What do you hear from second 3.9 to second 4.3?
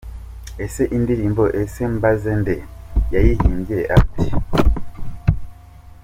ate?.